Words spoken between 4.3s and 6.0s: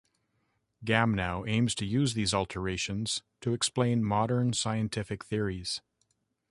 scientific theories.